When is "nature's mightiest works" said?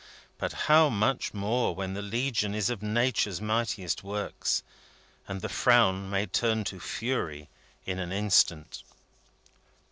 2.81-4.63